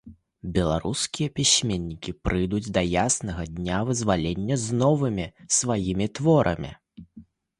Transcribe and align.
Беларускія 0.53 1.27
пісьменнікі 1.39 2.11
прыйдуць 2.27 2.71
да 2.77 2.83
яснага 3.03 3.45
дня 3.59 3.79
вызвалення 3.91 4.55
з 4.63 4.77
новымі 4.81 5.27
сваімі 5.59 6.07
творамі. 6.21 6.71